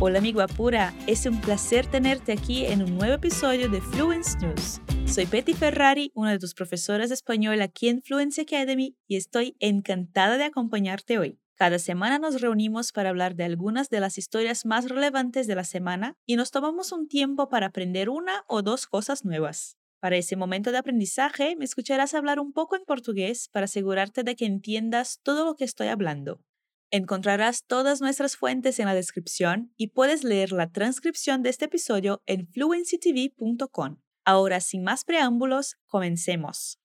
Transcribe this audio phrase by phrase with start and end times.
[0.00, 4.80] Hola amigo Apura, es un placer tenerte aquí en un nuevo episodio de Fluence News.
[5.06, 9.56] Soy Betty Ferrari, una de tus profesoras de español aquí en Fluency Academy y estoy
[9.60, 11.38] encantada de acompañarte hoy.
[11.54, 15.64] Cada semana nos reunimos para hablar de algunas de las historias más relevantes de la
[15.64, 19.78] semana y nos tomamos un tiempo para aprender una o dos cosas nuevas.
[20.00, 24.34] Para ese momento de aprendizaje, me escucharás hablar un poco en portugués para asegurarte de
[24.34, 26.40] que entiendas todo lo que estoy hablando.
[26.96, 32.22] Encontrarás todas nuestras fuentes en la descripción y puedes leer la transcripción de este episodio
[32.24, 33.96] en fluencytv.com.
[34.24, 36.78] Ahora, sin más preámbulos, comencemos.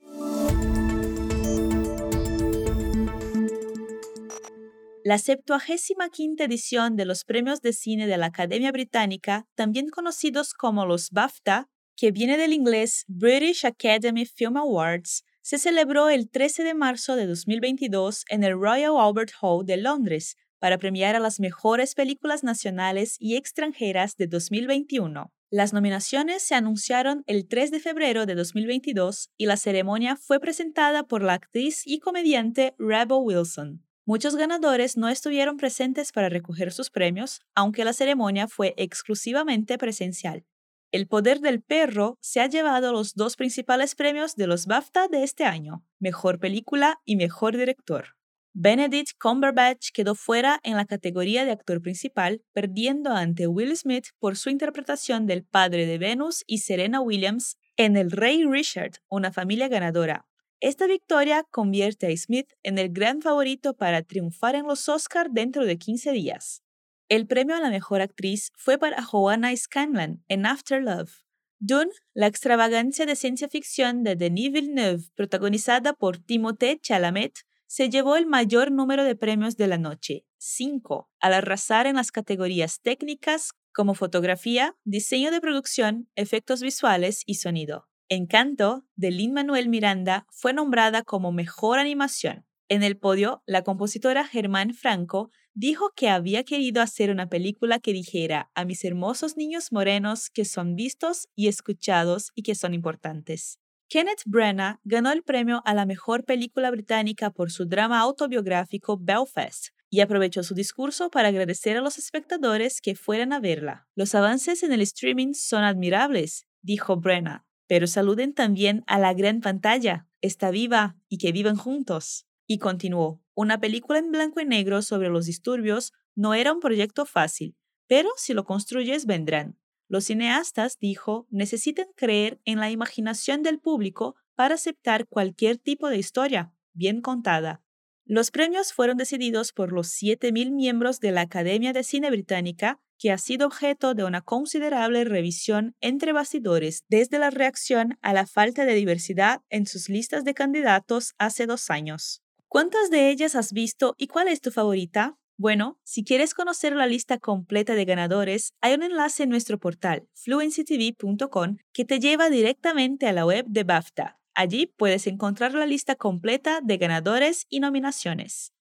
[5.04, 10.88] La 75 edición de los premios de cine de la Academia Británica, también conocidos como
[10.88, 16.74] los BAFTA, que viene del inglés British Academy Film Awards, se celebró el 13 de
[16.74, 21.96] marzo de 2022 en el Royal Albert Hall de Londres para premiar a las mejores
[21.96, 25.32] películas nacionales y extranjeras de 2021.
[25.52, 31.04] Las nominaciones se anunciaron el 3 de febrero de 2022 y la ceremonia fue presentada
[31.04, 33.84] por la actriz y comediante Rebel Wilson.
[34.06, 40.46] Muchos ganadores no estuvieron presentes para recoger sus premios, aunque la ceremonia fue exclusivamente presencial.
[40.92, 45.24] El Poder del Perro se ha llevado los dos principales premios de los BAFTA de
[45.24, 48.16] este año, Mejor Película y Mejor Director.
[48.54, 54.36] Benedict Cumberbatch quedó fuera en la categoría de actor principal, perdiendo ante Will Smith por
[54.36, 59.68] su interpretación del padre de Venus y Serena Williams en El Rey Richard, una familia
[59.68, 60.26] ganadora.
[60.60, 65.66] Esta victoria convierte a Smith en el gran favorito para triunfar en los Oscar dentro
[65.66, 66.64] de 15 días.
[67.10, 71.24] El premio a la mejor actriz fue para Joanna Scanlan en After Love.
[71.58, 78.16] Dune, la extravagancia de ciencia ficción de Denis Villeneuve, protagonizada por Timothée Chalamet, se llevó
[78.16, 83.54] el mayor número de premios de la noche, cinco, al arrasar en las categorías técnicas
[83.74, 87.88] como fotografía, diseño de producción, efectos visuales y sonido.
[88.08, 92.46] Encanto, de Lin Manuel Miranda, fue nombrada como mejor animación.
[92.72, 97.94] En el podio, la compositora Germán Franco dijo que había querido hacer una película que
[97.94, 103.60] dijera a mis hermosos niños morenos que son vistos y escuchados y que son importantes.
[103.90, 109.70] Kenneth Branagh ganó el premio a la mejor película británica por su drama autobiográfico Belfast
[109.90, 113.88] y aprovechó su discurso para agradecer a los espectadores que fueran a verla.
[113.96, 119.42] Los avances en el streaming son admirables, dijo Branagh, pero saluden también a la gran
[119.42, 120.08] pantalla.
[120.22, 122.29] Está viva y que vivan juntos.
[122.52, 127.06] Y continuó, una película en blanco y negro sobre los disturbios no era un proyecto
[127.06, 127.56] fácil,
[127.86, 129.60] pero si lo construyes vendrán.
[129.88, 136.00] Los cineastas, dijo, necesitan creer en la imaginación del público para aceptar cualquier tipo de
[136.00, 137.62] historia, bien contada.
[138.04, 143.12] Los premios fueron decididos por los 7.000 miembros de la Academia de Cine Británica, que
[143.12, 148.66] ha sido objeto de una considerable revisión entre bastidores desde la reacción a la falta
[148.66, 152.24] de diversidad en sus listas de candidatos hace dos años.
[152.52, 155.20] ¿Cuántas de ellas has visto y cuál es tu favorita?
[155.38, 160.10] Bueno, si quieres conocer la lista completa de ganadores, hay un enlace en nuestro portal
[160.16, 164.20] fluencytv.com que te lleva directamente a la web de BAFTA.
[164.34, 168.52] Allí puedes encontrar la lista completa de ganadores e nominações.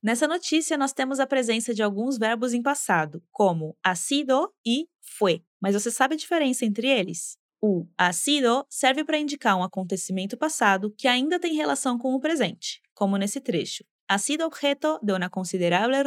[0.00, 4.88] Nessa notícia, nós temos a presença de alguns verbos em passado, como ha sido e
[5.00, 5.42] foi.
[5.60, 7.36] Mas você sabe a diferença entre eles?
[7.68, 12.80] O sido serve para indicar um acontecimento passado que ainda tem relação com o presente,
[12.94, 13.82] como nesse trecho.
[14.08, 16.00] Ha sido objeto de uma considerável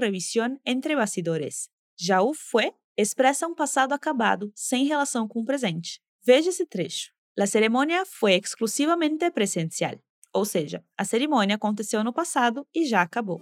[0.66, 1.68] entre bastidores.
[2.00, 6.00] Já o fue expressa um passado acabado sem relação com o presente.
[6.25, 7.12] Veja esse trecho.
[7.38, 9.96] A cerimônia foi exclusivamente presencial,
[10.34, 13.41] ou seja, a cerimônia aconteceu no passado e já acabou.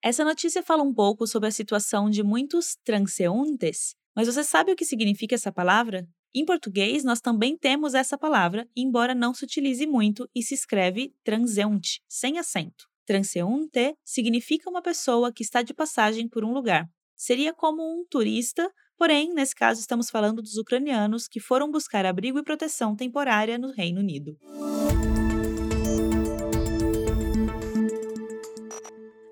[0.00, 4.76] Essa notícia fala um pouco sobre a situação de muitos transeuntes, mas você sabe o
[4.76, 6.08] que significa essa palavra?
[6.34, 11.14] Em português, nós também temos essa palavra, embora não se utilize muito e se escreve
[11.22, 12.88] transeunte, sem acento.
[13.04, 16.88] Transeunte significa uma pessoa que está de passagem por um lugar.
[17.18, 22.40] Seria como um turista Porém, nesse caso, estamos falando dos ucranianos que foram buscar abrigo
[22.40, 24.36] e proteção temporária no Reino Unido.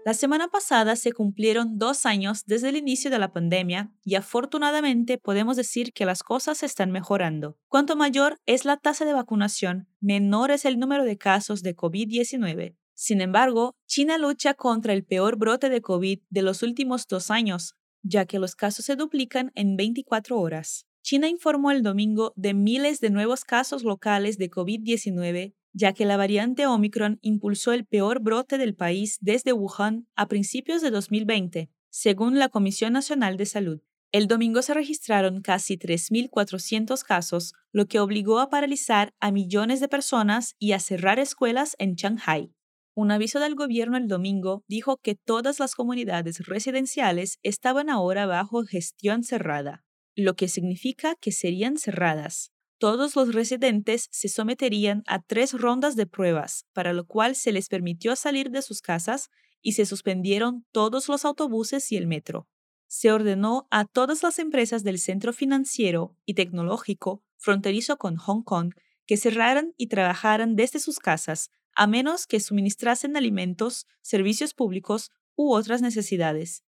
[0.07, 5.19] La semana pasada se cumplieron dos años desde el inicio de la pandemia y afortunadamente
[5.19, 7.59] podemos decir que las cosas están mejorando.
[7.67, 12.77] Cuanto mayor es la tasa de vacunación, menor es el número de casos de COVID-19.
[12.99, 17.75] Sin embargo, China lucha contra el peor brote de COVID de los últimos dos años,
[18.03, 20.87] ya que los casos se duplican en 24 horas.
[21.03, 26.17] China informó el domingo de miles de nuevos casos locales de COVID-19, ya que la
[26.17, 32.39] variante Omicron impulsó el peor brote del país desde Wuhan a principios de 2020, según
[32.39, 33.83] la Comisión Nacional de Salud.
[34.11, 39.89] El domingo se registraron casi 3.400 casos, lo que obligó a paralizar a millones de
[39.89, 42.57] personas y a cerrar escuelas en Shanghai.
[42.99, 48.65] Un aviso del gobierno el domingo dijo que todas las comunidades residenciales estaban ahora bajo
[48.65, 49.85] gestión cerrada,
[50.15, 52.53] lo que significa que serían cerradas.
[52.79, 57.69] Todos los residentes se someterían a tres rondas de pruebas, para lo cual se les
[57.69, 59.29] permitió salir de sus casas
[59.61, 62.49] y se suspendieron todos los autobuses y el metro.
[62.87, 68.73] Se ordenó a todas las empresas del centro financiero y tecnológico fronterizo con Hong Kong
[69.05, 75.53] que cerraran y trabajaran desde sus casas a menos que suministrasen alimentos, servicios públicos u
[75.53, 76.65] otras necesidades.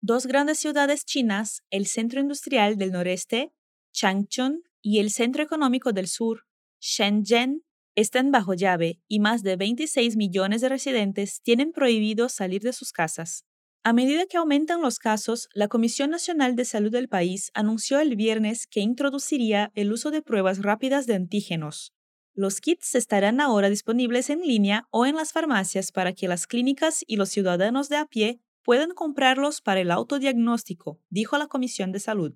[0.00, 3.52] Dos grandes ciudades chinas, el centro industrial del noreste,
[3.92, 6.44] Changchun, y el centro económico del sur,
[6.80, 7.64] Shenzhen,
[7.96, 12.92] están bajo llave y más de 26 millones de residentes tienen prohibido salir de sus
[12.92, 13.44] casas.
[13.82, 18.16] A medida que aumentan los casos, la Comisión Nacional de Salud del país anunció el
[18.16, 21.92] viernes que introduciría el uso de pruebas rápidas de antígenos.
[22.36, 27.04] Los kits estarán ahora disponibles en línea o en las farmacias para que las clínicas
[27.06, 32.00] y los ciudadanos de a pie puedan comprarlos para el autodiagnóstico, dijo la Comisión de
[32.00, 32.34] Salud.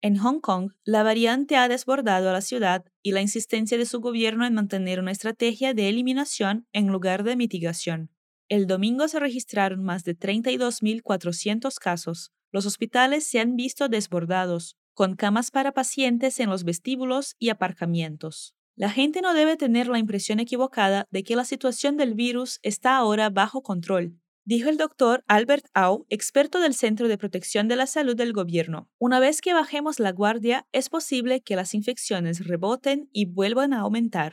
[0.00, 4.00] En Hong Kong, la variante ha desbordado a la ciudad y la insistencia de su
[4.00, 8.10] gobierno en mantener una estrategia de eliminación en lugar de mitigación.
[8.48, 12.32] El domingo se registraron más de 32.400 casos.
[12.50, 18.54] Los hospitales se han visto desbordados, con camas para pacientes en los vestíbulos y aparcamientos.
[18.76, 22.96] La gente no debe tener la impresión equivocada de que la situación del virus está
[22.96, 27.86] ahora bajo control, dijo el doctor Albert Au, experto del Centro de Protección de la
[27.86, 28.90] Salud del Gobierno.
[28.98, 33.80] Una vez que bajemos la guardia, es posible que las infecciones reboten y vuelvan a
[33.82, 34.32] aumentar.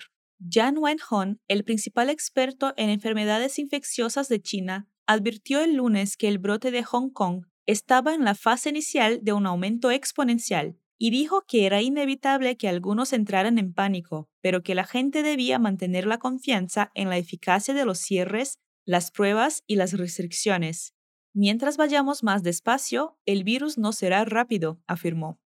[0.50, 6.40] Jan Wenhon, el principal experto en enfermedades infecciosas de China, advirtió el lunes que el
[6.40, 11.42] brote de Hong Kong estaba en la fase inicial de un aumento exponencial y dijo
[11.48, 16.20] que era inevitable que algunos entraran en pánico, pero que la gente debía mantener la
[16.20, 20.94] confianza en la eficacia de los cierres, las pruebas y las restricciones.
[21.34, 25.40] Mientras vayamos más despacio, el virus no será rápido, afirmó.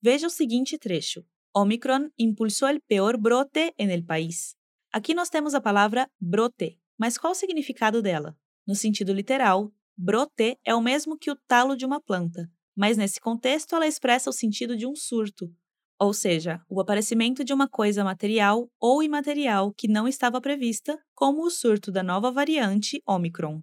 [0.00, 1.24] Veja o seguinte trecho.
[1.52, 4.56] Omicron impulsou o peor brote en el país.
[4.90, 8.36] Aqui nós temos a palavra brote, mas qual o significado dela?
[8.66, 13.20] No sentido literal, brote é o mesmo que o talo de uma planta, mas nesse
[13.20, 15.50] contexto ela expressa o sentido de um surto,
[15.98, 21.42] ou seja, o aparecimento de uma coisa material ou imaterial que não estava prevista, como
[21.42, 23.62] o surto da nova variante Omicron.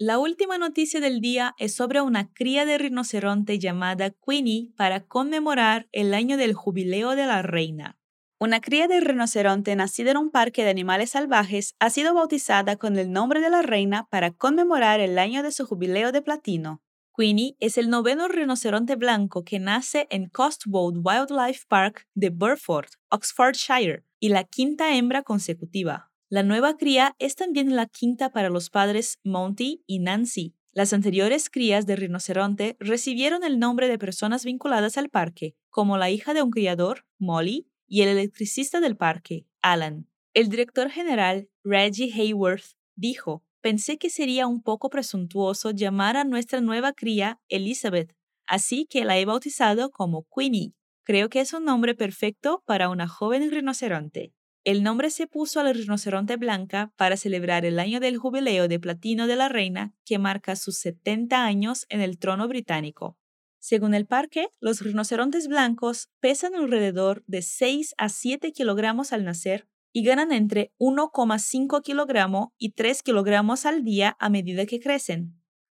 [0.00, 5.88] La última noticia del día es sobre una cría de rinoceronte llamada Queenie para conmemorar
[5.90, 7.98] el año del jubileo de la reina.
[8.40, 12.96] Una cría de rinoceronte nacida en un parque de animales salvajes ha sido bautizada con
[12.96, 16.80] el nombre de la reina para conmemorar el año de su jubileo de platino.
[17.16, 24.04] Queenie es el noveno rinoceronte blanco que nace en Cotswold Wildlife Park de Burford, Oxfordshire,
[24.20, 26.12] y la quinta hembra consecutiva.
[26.28, 30.54] La nueva cría es también la quinta para los padres Monty y Nancy.
[30.72, 36.10] Las anteriores crías de rinoceronte recibieron el nombre de personas vinculadas al parque, como la
[36.10, 40.06] hija de un criador, Molly, y el electricista del parque, Alan.
[40.34, 46.60] El director general, Reggie Hayworth, dijo, pensé que sería un poco presuntuoso llamar a nuestra
[46.60, 48.14] nueva cría Elizabeth,
[48.46, 50.74] así que la he bautizado como Queenie.
[51.02, 54.34] Creo que es un nombre perfecto para una joven rinoceronte.
[54.64, 58.78] El nombre se puso a la rinoceronte blanca para celebrar el año del jubileo de
[58.78, 63.16] platino de la reina que marca sus 70 años en el trono británico.
[63.58, 69.68] Según el parque, los rinocerontes blancos pesan alrededor de 6 a 7 kilogramos al nacer
[69.92, 75.34] y ganan entre 1,5 kilogramos y 3 kilogramos al día a medida que crecen.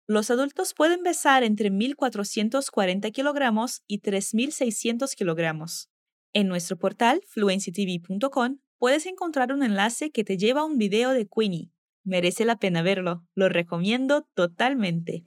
[0.08, 5.90] Los adultos pueden pesar entre 1.440 kilogramos y 3.600 kilogramos.
[6.34, 11.28] En nuestro portal fluencytv.com puedes encontrar un enlace que te lleva a un video de
[11.28, 11.72] Queenie.
[12.04, 15.24] Merece la pena verlo, lo recomiendo totalmente.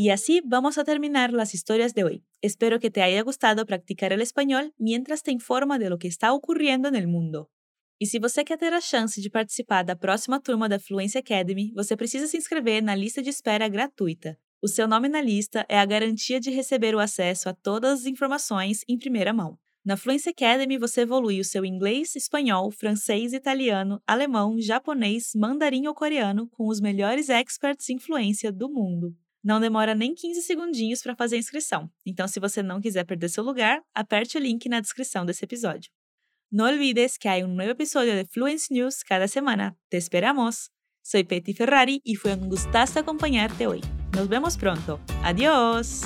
[0.00, 2.24] Y así vamos a terminar las historias de hoy.
[2.40, 6.32] Espero que te haya gustado practicar el español mientras te informa de lo que está
[6.32, 7.50] ocurriendo en el mundo.
[7.98, 11.72] E se você quer ter a chance de participar da próxima turma da Fluency Academy,
[11.74, 14.38] você precisa se inscrever na lista de espera gratuita.
[14.62, 18.06] O seu nome na lista é a garantia de receber o acesso a todas as
[18.06, 19.58] informações em primeira mão.
[19.84, 25.94] Na Fluency Academy você evolui o seu inglês, espanhol, francês, italiano, alemão, japonês, mandarim ou
[25.94, 29.12] coreano com os melhores experts em fluência do mundo.
[29.42, 33.28] Não demora nem 15 segundinhos para fazer a inscrição, então se você não quiser perder
[33.28, 35.90] seu lugar, aperte o link na descrição desse episódio.
[36.50, 39.76] No olvides que há um novo episódio de Fluency News cada semana.
[39.90, 40.70] Te esperamos!
[41.02, 43.80] Soy Petty Ferrari y fue un gustazo acompañarte hoy.
[44.14, 45.00] Nos vemos pronto.
[45.22, 46.02] Adiós.